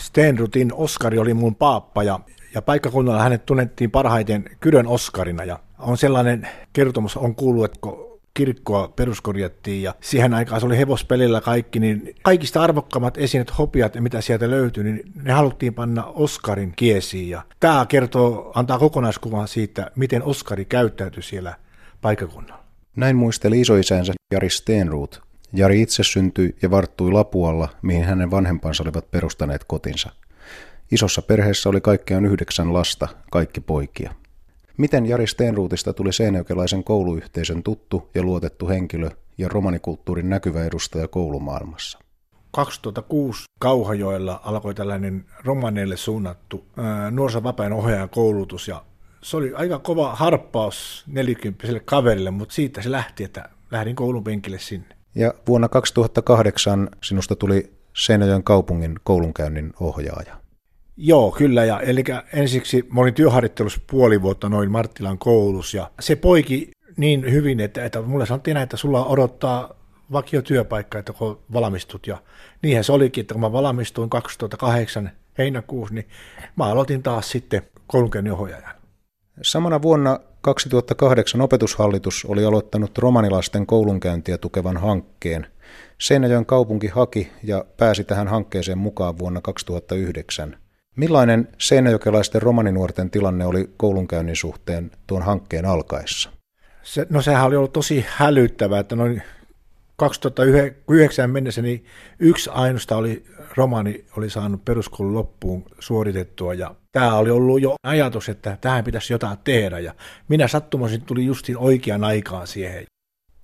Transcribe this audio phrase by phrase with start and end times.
[0.00, 2.20] Stenrutin Oskari oli mun paappa ja,
[2.54, 8.20] ja paikkakunnalla hänet tunnettiin parhaiten Kyrön Oskarina ja on sellainen kertomus on kuullut, että kun
[8.34, 14.02] kirkkoa peruskorjattiin ja siihen aikaan se oli hevospelillä kaikki, niin kaikista arvokkaammat esineet, hopiat ja
[14.02, 19.90] mitä sieltä löytyi, niin ne haluttiin panna Oskarin kiesiin ja tämä kertoo, antaa kokonaiskuvan siitä,
[19.96, 21.54] miten Oskari käyttäytyi siellä
[22.00, 22.64] paikkakunnalla.
[22.96, 25.25] Näin muisteli isoisänsä Jari Steenruut.
[25.52, 30.10] Jari itse syntyi ja varttui Lapualla, mihin hänen vanhempansa olivat perustaneet kotinsa.
[30.92, 34.14] Isossa perheessä oli kaikkiaan yhdeksän lasta, kaikki poikia.
[34.76, 41.98] Miten Jari Steenruutista tuli seinäjokelaisen kouluyhteisön tuttu ja luotettu henkilö ja romanikulttuurin näkyvä edustaja koulumaailmassa?
[42.50, 46.64] 2006 Kauhajoella alkoi tällainen romaneille suunnattu
[47.10, 48.84] nuorisovapaan ohjaajan koulutus ja
[49.22, 54.58] se oli aika kova harppaus nelikymppiselle kaverille, mutta siitä se lähti, että lähdin koulun penkille
[54.58, 54.95] sinne.
[55.16, 60.36] Ja vuonna 2008 sinusta tuli Seinäjoen kaupungin koulunkäynnin ohjaaja.
[60.96, 61.64] Joo, kyllä.
[61.64, 67.32] Ja, eli ensiksi mä olin työharjoittelussa puoli vuotta noin Marttilan koulussa ja se poiki niin
[67.32, 69.74] hyvin, että, että mulle sanottiin näin, että sulla odottaa
[70.12, 72.06] vakio työpaikka, että kun valmistut.
[72.06, 72.18] Ja
[72.62, 76.08] niinhän se olikin, että kun mä valmistuin 2008 heinäkuussa, niin
[76.56, 78.75] mä aloitin taas sitten koulunkäynnin ohjaajan.
[79.42, 85.46] Samana vuonna 2008 opetushallitus oli aloittanut romanilasten koulunkäyntiä tukevan hankkeen.
[85.98, 90.56] Seinäjoen kaupunki haki ja pääsi tähän hankkeeseen mukaan vuonna 2009.
[90.96, 96.30] Millainen seinäjokelaisten romaninuorten tilanne oli koulunkäynnin suhteen tuon hankkeen alkaessa?
[96.82, 99.22] Se, no sehän oli ollut tosi hälyttävää, että noin
[99.96, 101.84] 2009 mennessä niin
[102.18, 103.24] yksi ainoasta oli
[103.56, 109.12] romani oli saanut peruskoulun loppuun suoritettua ja tämä oli ollut jo ajatus, että tähän pitäisi
[109.12, 109.94] jotain tehdä ja
[110.28, 112.84] minä sattumoisin tuli justiin oikean aikaan siihen.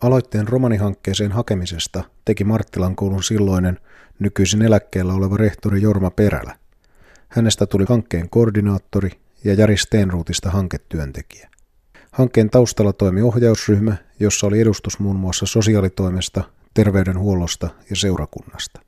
[0.03, 3.79] Aloitteen romanihankkeeseen hakemisesta teki Marttilan koulun silloinen
[4.19, 6.57] nykyisin eläkkeellä oleva rehtori Jorma Perälä.
[7.29, 9.11] Hänestä tuli hankkeen koordinaattori
[9.45, 11.49] ja Jari Steenruutista hanketyöntekijä.
[12.13, 18.81] Hankkeen taustalla toimi ohjausryhmä, jossa oli edustus muun muassa sosiaalitoimesta, terveydenhuollosta ja seurakunnasta.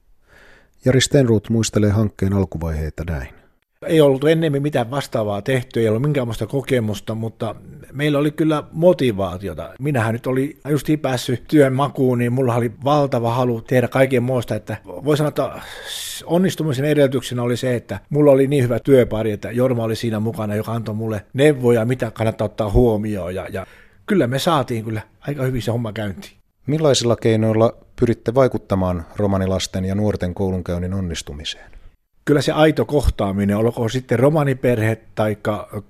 [0.84, 3.43] Jari Stenruut muistelee hankkeen alkuvaiheita näin.
[3.86, 7.54] Ei ollut ennemmin mitään vastaavaa tehty, ei ollut minkäänlaista kokemusta, mutta
[7.92, 9.70] meillä oli kyllä motivaatiota.
[9.78, 14.54] Minähän nyt oli justiin päässyt työn makuun, niin mulla oli valtava halu tehdä kaiken muusta,
[14.54, 15.50] että voi sanoa, että
[16.24, 20.54] onnistumisen edellytyksenä oli se, että mulla oli niin hyvä työpari, että Jorma oli siinä mukana,
[20.54, 23.66] joka antoi mulle neuvoja, mitä kannattaa ottaa huomioon, ja, ja
[24.06, 26.32] kyllä me saatiin kyllä aika hyvin se homma käyntiin.
[26.66, 31.70] Millaisilla keinoilla pyritte vaikuttamaan romanilasten ja nuorten koulunkäynnin onnistumiseen?
[32.24, 35.36] Kyllä se aito kohtaaminen, olkoon sitten romaniperhe tai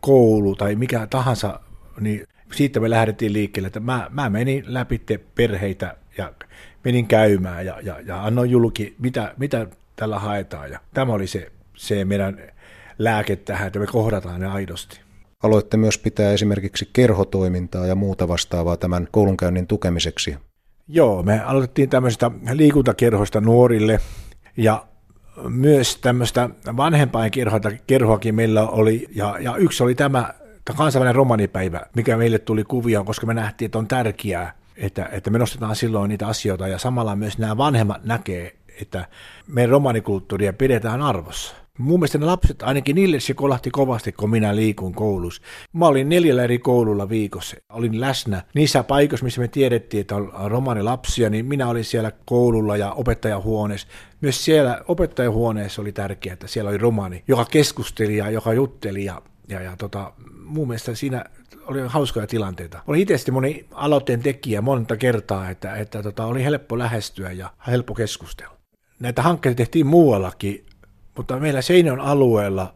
[0.00, 1.60] koulu tai mikä tahansa,
[2.00, 5.00] niin siitä me lähdettiin liikkeelle, että mä, mä menin läpi
[5.34, 6.32] perheitä ja
[6.84, 10.70] menin käymään ja, ja, ja annoin julki, mitä, mitä tällä haetaan.
[10.70, 12.38] Ja tämä oli se, se meidän
[12.98, 15.00] lääke tähän, että me kohdataan ne aidosti.
[15.42, 20.36] Aloitte myös pitää esimerkiksi kerhotoimintaa ja muuta vastaavaa tämän koulunkäynnin tukemiseksi.
[20.88, 24.00] Joo, me aloitettiin tämmöistä liikuntakerhoista nuorille
[24.56, 24.86] ja
[25.48, 30.34] myös tämmöistä vanhempainkerhoa kerhoakin meillä oli, ja, ja yksi oli tämä
[30.76, 35.38] kansainvälinen romanipäivä, mikä meille tuli kuvia, koska me nähtiin, että on tärkeää, että, että me
[35.38, 39.06] nostetaan silloin niitä asioita, ja samalla myös nämä vanhemmat näkee, että
[39.46, 41.63] meidän romanikulttuuria pidetään arvossa.
[41.78, 45.42] Mun mielestä ne lapset, ainakin niille se kolahti kovasti, kun minä liikun koulussa.
[45.72, 47.56] Mä olin neljällä eri koululla viikossa.
[47.72, 52.76] Olin läsnä niissä paikoissa, missä me tiedettiin, että on romanilapsia, niin minä olin siellä koululla
[52.76, 53.88] ja opettajahuoneessa.
[54.20, 59.22] Myös siellä opettajahuoneessa oli tärkeää, että siellä oli romani, joka keskusteli ja joka jutteli ja,
[59.48, 60.12] ja, ja tota,
[60.44, 61.24] mun mielestä siinä
[61.66, 62.82] oli hauskoja tilanteita.
[62.86, 67.94] Oli itse moni aloitteen tekijä monta kertaa, että, että tota, oli helppo lähestyä ja helppo
[67.94, 68.56] keskustella.
[69.00, 70.66] Näitä hankkeita tehtiin muuallakin
[71.16, 72.74] mutta meillä Seinäjoen alueella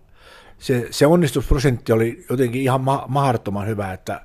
[0.59, 4.21] se, se onnistusprosentti oli jotenkin ihan ma- mahdottoman hyvä, että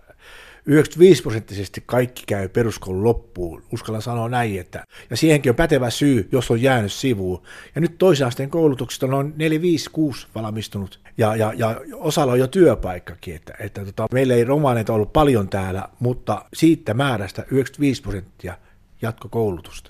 [0.66, 6.29] 95 prosenttisesti kaikki käy peruskoulun loppuun, uskallan sanoa näin, että, ja siihenkin on pätevä syy,
[6.31, 7.41] jos on jäänyt sivuun.
[7.75, 12.34] Ja nyt toisen asteen koulutuksesta on noin 4, 5, 6 valmistunut, ja, ja, ja osalla
[12.34, 17.41] on jo työpaikkakin, että, että tota, meillä ei romaaneita ollut paljon täällä, mutta siitä määrästä
[17.41, 18.58] 95 prosenttia
[19.02, 19.90] jatkokoulutusta.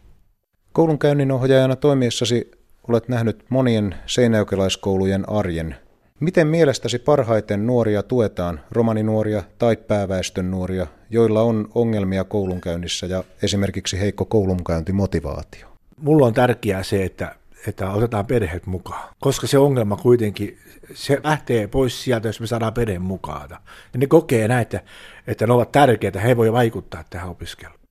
[0.72, 2.52] Koulunkäynnin ohjaajana toimiessasi
[2.88, 5.76] Olet nähnyt monien seinäjokelaiskoulujen arjen.
[6.20, 14.00] Miten mielestäsi parhaiten nuoria tuetaan, romaninuoria tai pääväestön nuoria, joilla on ongelmia koulunkäynnissä ja esimerkiksi
[14.00, 15.68] heikko koulunkäyntimotivaatio?
[15.98, 17.36] Mulla on tärkeää se, että,
[17.68, 20.58] että otetaan perheet mukaan, koska se ongelma kuitenkin,
[20.94, 23.50] se lähtee pois sieltä, jos me saadaan perheen mukaan.
[23.50, 23.60] Ja
[23.98, 24.82] ne kokee näitä,
[25.28, 27.83] että ne ovat tärkeitä, he voi vaikuttaa tähän opiskeluun.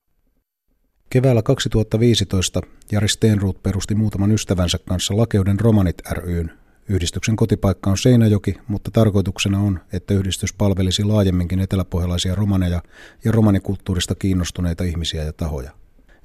[1.13, 2.61] Keväällä 2015
[2.93, 6.51] Jari Steenruut perusti muutaman ystävänsä kanssa Lakeuden romanit ryn,
[6.89, 12.83] Yhdistyksen kotipaikka on Seinäjoki, mutta tarkoituksena on, että yhdistys palvelisi laajemminkin eteläpohjalaisia romaneja
[13.25, 15.71] ja romanikulttuurista kiinnostuneita ihmisiä ja tahoja.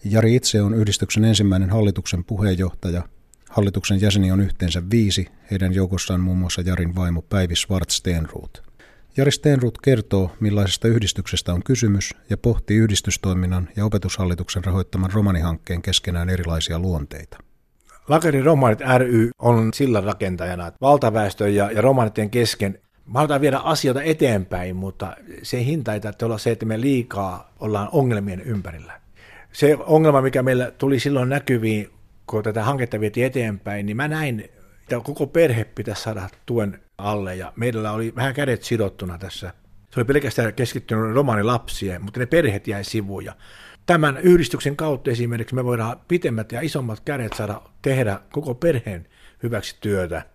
[0.03, 3.03] Jari itse on yhdistyksen ensimmäinen hallituksen puheenjohtaja.
[3.49, 8.66] Hallituksen jäseni on yhteensä viisi, heidän joukossaan muun muassa Jarin vaimo Päivi Schwarz-Steenruut.
[9.17, 16.29] Jari Steenruut kertoo, millaisesta yhdistyksestä on kysymys ja pohtii yhdistystoiminnan ja opetushallituksen rahoittaman romanihankkeen keskenään
[16.29, 17.37] erilaisia luonteita.
[18.07, 22.79] Lakerin romanit ry on sillan rakentajana valtaväestön ja, ja romanitien kesken.
[23.05, 27.53] Me halutaan viedä asioita eteenpäin, mutta se hinta ei tarvitse olla se, että me liikaa
[27.59, 29.01] ollaan ongelmien ympärillä.
[29.51, 31.89] Se ongelma, mikä meillä tuli silloin näkyviin,
[32.27, 34.39] kun tätä hanketta vietiin eteenpäin, niin mä näin,
[34.81, 39.53] että koko perhe pitäisi saada tuen alle ja meillä oli vähän kädet sidottuna tässä.
[39.91, 43.35] Se oli pelkästään keskittynyt romaanilapsien, mutta ne perheet jäi sivuun ja
[43.85, 49.07] tämän yhdistyksen kautta esimerkiksi me voidaan pitemmät ja isommat kädet saada tehdä koko perheen
[49.43, 50.25] hyväksi työtä.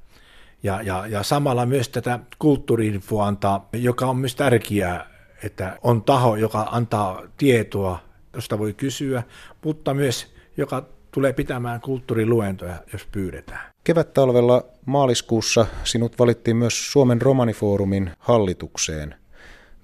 [0.63, 5.11] Ja, ja, ja samalla myös tätä kulttuuriinfoa antaa, joka on myös tärkeää,
[5.43, 7.99] että on taho, joka antaa tietoa,
[8.35, 9.23] josta voi kysyä,
[9.65, 13.73] mutta myös joka tulee pitämään kulttuuriluentoja, jos pyydetään.
[13.85, 19.15] Kevättalvella maaliskuussa sinut valittiin myös Suomen romanifoorumin hallitukseen.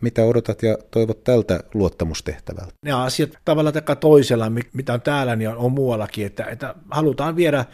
[0.00, 2.72] Mitä odotat ja toivot tältä luottamustehtävältä?
[2.84, 7.36] Ne asiat tavalla tai toisella, mitä on täällä, niin on, on muuallakin, että, että halutaan
[7.36, 7.64] viedä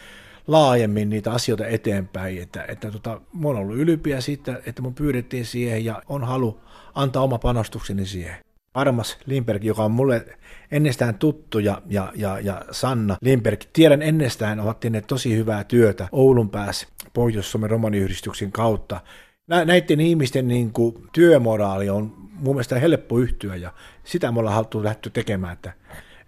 [0.47, 2.41] laajemmin niitä asioita eteenpäin.
[2.41, 6.59] Että, että tota, mä oon ollut ylpeä siitä, että mun pyydettiin siihen ja on halu
[6.95, 8.44] antaa oma panostukseni siihen.
[8.75, 10.25] Armas Limberg, joka on mulle
[10.71, 16.07] ennestään tuttu ja, ja, ja, ja Sanna Limberg, tiedän ennestään, ovat tehneet tosi hyvää työtä
[16.11, 19.01] Oulun päässä Pohjois-Suomen romaniyhdistyksen kautta
[19.47, 23.73] näiden ihmisten niin kuin, työmoraali on mun mielestä helppo yhtyä ja
[24.03, 25.73] sitä me ollaan haluttu lähteä tekemään, että,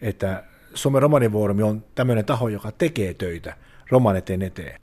[0.02, 3.58] että Suomen romanivuoromi on tämmöinen taho, joka tekee töitä
[3.90, 4.80] romaneiden eteen.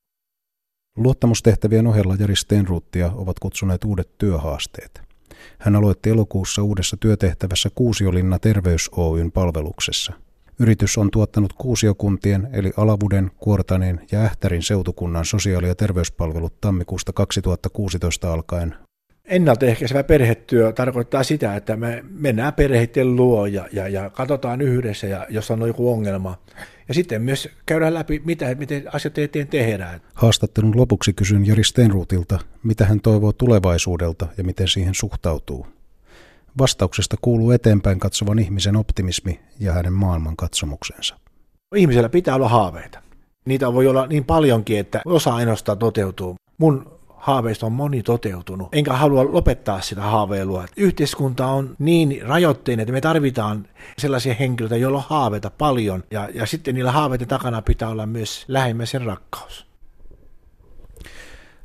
[0.96, 5.13] Luottamustehtävien ohella Jari Stenruuttia ovat kutsuneet uudet työhaasteet.
[5.58, 10.12] Hän aloitti elokuussa uudessa työtehtävässä Kuusiolinna Terveys Oyn palveluksessa–
[10.58, 18.32] Yritys on tuottanut kuusiokuntien eli Alavuden, Kuortaneen ja Ähtärin seutukunnan sosiaali- ja terveyspalvelut tammikuusta 2016
[18.32, 18.75] alkaen.
[19.25, 25.26] Ennaltaehkäisevä perhetyö tarkoittaa sitä, että me mennään perheiden luo ja, ja, ja katsotaan yhdessä, ja
[25.31, 26.38] jos on joku ongelma.
[26.88, 30.00] Ja sitten myös käydään läpi, mitä, miten asiat eteen tehdään.
[30.15, 35.67] Haastattelun lopuksi kysyn Jari Stenruutilta, mitä hän toivoo tulevaisuudelta ja miten siihen suhtautuu.
[36.59, 41.19] Vastauksesta kuuluu eteenpäin katsovan ihmisen optimismi ja hänen maailmankatsomuksensa.
[41.76, 43.03] Ihmisellä pitää olla haaveita.
[43.47, 46.35] Niitä voi olla niin paljonkin, että osa ainoastaan toteutuu.
[46.59, 50.65] Mun haaveista on moni toteutunut, enkä halua lopettaa sitä haaveilua.
[50.76, 53.69] Yhteiskunta on niin rajoitteinen, että me tarvitaan
[53.99, 58.44] sellaisia henkilöitä, joilla on haaveita paljon, ja, ja sitten niillä haaveiden takana pitää olla myös
[58.49, 59.67] lähimmäisen rakkaus.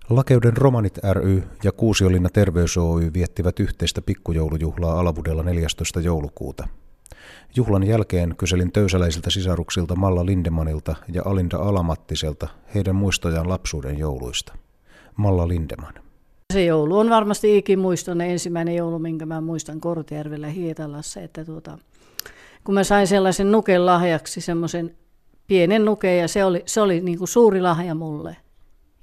[0.09, 5.99] Lakeuden Romanit ry ja Kuusiolinna Terveys Oy viettivät yhteistä pikkujoulujuhlaa Alavudella 14.
[5.99, 6.67] joulukuuta.
[7.55, 14.53] Juhlan jälkeen kyselin töysäläisiltä sisaruksilta Malla Lindemanilta ja Alinda Alamattiselta heidän muistojaan lapsuuden jouluista.
[15.19, 15.93] Malla Lindeman.
[16.53, 21.77] Se joulu on varmasti ikimuistoinen ensimmäinen joulu, minkä mä muistan Kortejärvellä Hietalassa, että tuota,
[22.63, 24.95] kun mä sain sellaisen nuken lahjaksi, semmoisen
[25.47, 28.37] pienen nuken, ja se oli, se oli niin kuin suuri lahja mulle–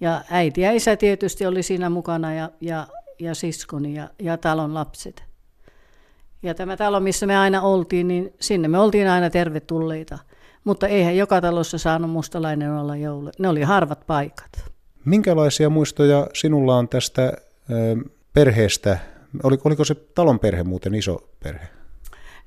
[0.00, 2.86] ja äiti ja isä tietysti oli siinä mukana ja, ja,
[3.18, 5.24] ja siskoni ja, ja talon lapset.
[6.42, 10.18] Ja tämä talo, missä me aina oltiin, niin sinne me oltiin aina tervetulleita.
[10.64, 13.30] Mutta eihän joka talossa saanut mustalainen olla joulu.
[13.38, 14.75] Ne oli harvat paikat.
[15.06, 17.32] Minkälaisia muistoja sinulla on tästä
[18.32, 18.98] perheestä?
[19.42, 21.68] Oliko, oliko se talon perhe muuten iso perhe?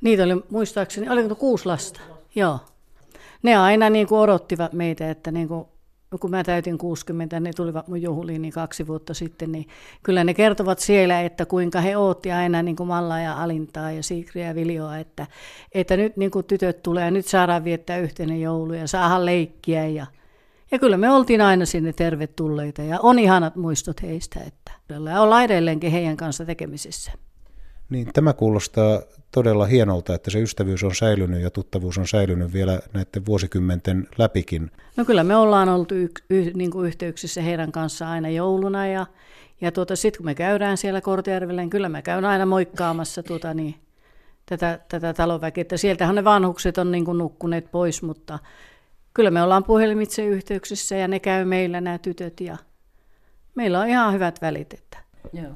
[0.02, 2.00] Niitä oli muistaakseni, oliko kuusi lasta?
[2.36, 2.60] Joo.
[3.44, 5.66] Ne aina niin kuin odottivat meitä, että niin kuin
[6.20, 9.68] kun mä täytin 60, ne tulivat mun juhliin niin kaksi vuotta sitten, niin
[10.04, 14.04] kyllä ne kertovat siellä, että kuinka he ootti aina niin kuin Malla ja Alintaa ja
[14.04, 15.28] Siikriä ja Viljoa, että,
[15.72, 19.88] että nyt niin kuin tytöt tulee ja nyt saadaan viettää yhteinen joulu ja saadaan leikkiä
[19.88, 20.06] ja,
[20.72, 24.72] ja kyllä me oltiin aina sinne tervetulleita ja on ihanat muistot heistä, että
[25.20, 27.12] ollaan edelleenkin heidän kanssa tekemisissä.
[27.90, 32.80] Niin, tämä kuulostaa todella hienolta, että se ystävyys on säilynyt ja tuttavuus on säilynyt vielä
[32.94, 34.72] näiden vuosikymmenten läpikin.
[34.98, 39.06] No kyllä me ollaan oltu y- y- niin kuin yhteyksissä heidän kanssaan aina jouluna ja,
[39.62, 43.54] ja tuota, sitten kun me käydään siellä Kortejärvellä, niin kyllä me käyn aina moikkaamassa tuota,
[43.54, 43.76] niin,
[44.46, 45.66] tätä, tätä talonväkeä.
[45.76, 48.40] Sieltähän ne vanhukset on niin kuin nukkuneet pois, mutta
[49.14, 52.58] kyllä me ollaan puhelimitse yhteyksissä ja ne käy meillä nämä tytöt ja
[53.56, 54.74] meillä on ihan hyvät välit.
[54.74, 54.98] Että.
[55.34, 55.54] Joo.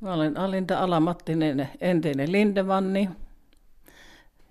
[0.00, 3.10] Mä olen Alinta Alamattinen, entinen Lindemanni.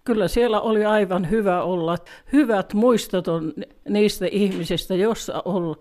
[0.04, 1.98] kyllä siellä oli aivan hyvä olla.
[2.34, 3.54] Hyvät muistot on
[3.90, 5.76] niistä ihmisistä, jossa, olla,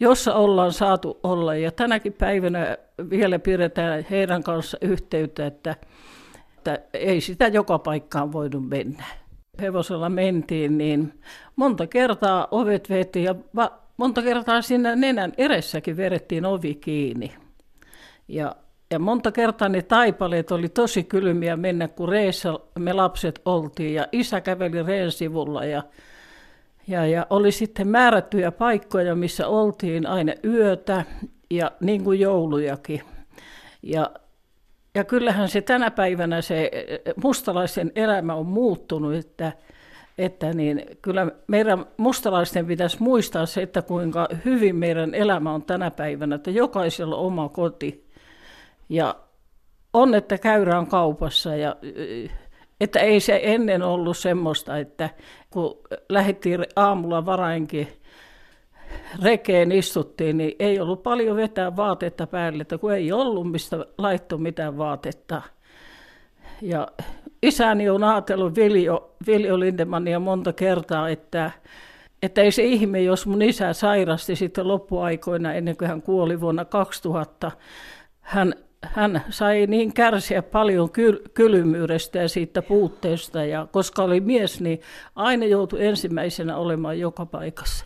[0.00, 1.54] jossa ollaan saatu olla.
[1.54, 2.76] Ja tänäkin päivänä
[3.10, 5.76] vielä pidetään heidän kanssa yhteyttä, että,
[6.56, 9.04] että ei sitä joka paikkaan voinut mennä.
[9.62, 11.20] Hevosella mentiin, niin
[11.56, 17.32] monta kertaa ovet veti ja va- monta kertaa sinne nenän eressäkin verettiin ovi kiinni.
[18.28, 18.54] Ja
[18.90, 24.06] ja monta kertaa ne taipaleet oli tosi kylmiä mennä, kun reessä me lapset oltiin ja
[24.12, 25.82] isä käveli reen sivulla ja,
[26.86, 31.04] ja, ja oli sitten määrättyjä paikkoja, missä oltiin aina yötä
[31.50, 33.00] ja niin kuin joulujakin.
[33.82, 34.10] Ja,
[34.98, 36.70] ja kyllähän se tänä päivänä se
[37.22, 39.52] mustalaisen elämä on muuttunut, että,
[40.18, 45.90] että niin, kyllä meidän mustalaisten pitäisi muistaa se, että kuinka hyvin meidän elämä on tänä
[45.90, 48.08] päivänä, että jokaisella on oma koti.
[48.88, 49.14] Ja
[49.92, 51.76] on, että käydään kaupassa ja
[52.80, 55.10] että ei se ennen ollut semmoista, että
[55.50, 57.88] kun lähdettiin aamulla varainkin
[59.22, 64.38] rekeen istuttiin, niin ei ollut paljon vetää vaatetta päälle, että kun ei ollut mistä laitto
[64.38, 65.42] mitään vaatetta.
[66.62, 66.88] Ja
[67.42, 71.50] isäni on ajatellut Viljo, Viljo Lindemania monta kertaa, että,
[72.22, 76.64] että ei se ihme, jos mun isä sairasti sitten loppuaikoina ennen kuin hän kuoli vuonna
[76.64, 77.50] 2000.
[78.20, 84.60] Hän hän sai niin kärsiä paljon kyl- kylmyydestä ja siitä puutteesta, ja koska oli mies,
[84.60, 84.80] niin
[85.14, 87.84] aina joutui ensimmäisenä olemaan joka paikassa.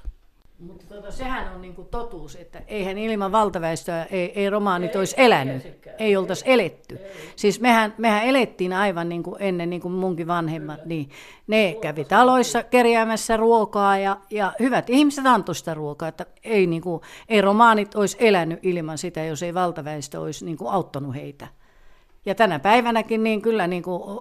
[0.66, 5.14] Mutta tota, sehän on niinku totuus, että eihän ilman valtaväestöä ei, ei romaanit ei, olisi
[5.19, 6.97] elänyt, ei, ei oltaisi eletty.
[6.97, 7.11] Ei.
[7.37, 11.11] Siis mehän, mehän elettiin aivan niin kuin ennen niin kuin munkin vanhemmat, niin
[11.47, 16.83] ne kävi taloissa kerjäämässä ruokaa ja, ja hyvät ihmiset antoi sitä ruokaa, että ei, niin
[16.83, 21.49] kuin, ei romaanit olisi elänyt ilman sitä, jos ei valtaväestö olisi niin kuin auttanut heitä.
[22.26, 24.21] Ja tänä päivänäkin niin kyllä niin kuin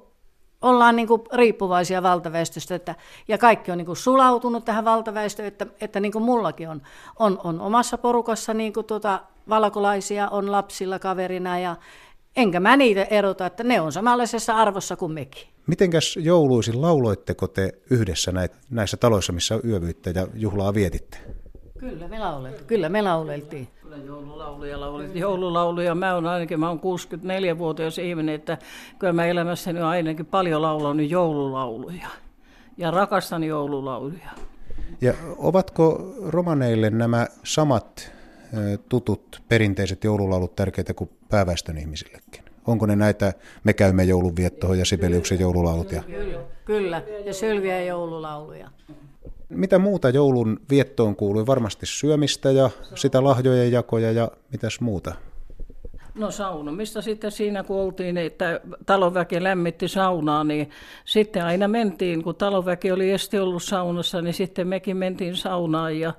[0.62, 2.96] ollaan niin kuin riippuvaisia valtaväestöstä, että,
[3.28, 6.82] ja kaikki on niin kuin sulautunut tähän valtaväestöön, että, että niin kuin mullakin on,
[7.20, 11.76] on, on omassa porukassa niin kuin tuota, valkolaisia, on lapsilla kaverina, ja
[12.36, 15.48] enkä mä niitä erota, että ne on samanlaisessa arvossa kuin mekin.
[15.68, 21.18] Mitenkäs jouluisin lauloitteko te yhdessä näitä, näissä taloissa, missä yövyyttä ja juhlaa vietitte?
[21.80, 22.68] Kyllä me lauleltiin.
[22.68, 23.68] Kyllä me lauleltiin.
[23.92, 25.16] Kyllä joululauluja laulit.
[25.16, 28.58] Joululauluja, mä oon ainakin, mä oon 64-vuotias ihminen, että
[29.00, 32.08] kyllä mä elämässäni on ainakin paljon laulanut joululauluja.
[32.78, 34.30] Ja rakastan joululauluja.
[35.02, 38.12] Ja ovatko romaneille nämä samat
[38.90, 42.44] tutut perinteiset joululaulut tärkeitä kuin pääväestön ihmisillekin?
[42.68, 43.34] Onko ne näitä
[43.64, 45.88] Me käymme joulunviettoon ja Sibeliuksen joululaulut?
[45.88, 47.04] Kyllä, kyllä.
[47.26, 48.70] ja Sylviä joululauluja.
[49.52, 51.46] Mitä muuta joulun viettoon kuului?
[51.48, 55.16] Varmasti syömistä ja sitä lahjojen jakoja ja mitäs muuta?
[56.16, 60.70] No saunomista sitten siinä, kun oltiin, että talonväki lämmitti saunaa, niin
[61.06, 66.14] sitten aina mentiin, kun talonväki oli esti ollut saunassa, niin sitten mekin mentiin saunaan ja,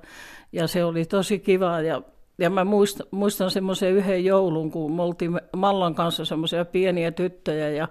[0.51, 1.81] ja se oli tosi kiva.
[1.81, 2.01] Ja,
[2.37, 7.69] ja mä muistan, muistan semmoisen yhden joulun, kun me oltiin Mallan kanssa semmoisia pieniä tyttöjä
[7.69, 7.87] ja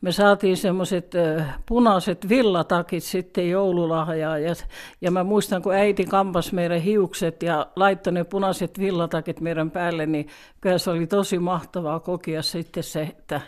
[0.00, 1.12] me saatiin semmoiset
[1.66, 4.38] punaiset villatakit sitten joululahjaa.
[4.38, 4.54] Ja,
[5.00, 10.06] ja mä muistan, kun äiti kampas meidän hiukset ja laittoi ne punaiset villatakit meidän päälle,
[10.06, 10.28] niin
[10.60, 13.40] kyllä se oli tosi mahtavaa kokea sitten se, että,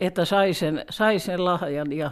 [0.00, 1.92] että sai sen, sai sen lahjan.
[1.92, 2.10] Ja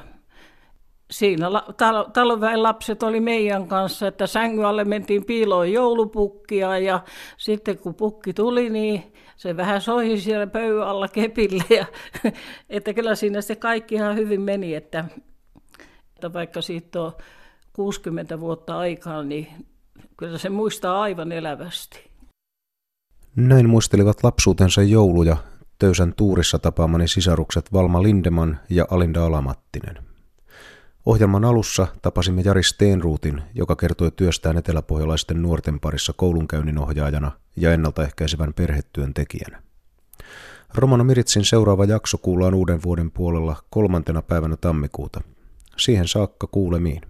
[1.11, 7.01] siinä talo, talonväen lapset oli meidän kanssa, että sängyn alle mentiin piiloon joulupukkia ja
[7.37, 11.65] sitten kun pukki tuli, niin se vähän sohi siellä pöydän alla kepille.
[11.71, 11.87] Ja,
[12.71, 15.05] että kyllä siinä se kaikki ihan hyvin meni, että,
[16.15, 17.13] että vaikka siitä on
[17.73, 19.49] 60 vuotta aikaa, niin
[20.17, 22.11] kyllä se muistaa aivan elävästi.
[23.37, 25.37] Näin muistelivat lapsuutensa jouluja
[25.79, 30.08] Töysän tuurissa tapaamani sisarukset Valma Lindeman ja Alinda Alamattinen.
[31.09, 38.55] Ohjelman alussa tapasimme Jari Steenruutin, joka kertoi työstään eteläpohjalaisten nuorten parissa koulunkäynnin ohjaajana ja ennaltaehkäisevän
[38.55, 39.63] perhetyön tekijänä.
[40.75, 45.21] Romano Miritsin seuraava jakso kuullaan uuden vuoden puolella kolmantena päivänä tammikuuta.
[45.77, 47.03] Siihen saakka kuulemiin.